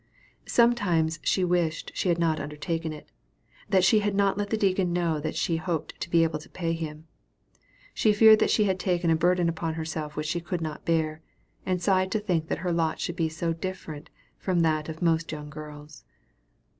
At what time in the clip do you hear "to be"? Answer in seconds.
6.01-6.23